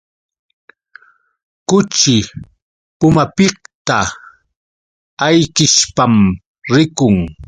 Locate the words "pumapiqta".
2.99-3.97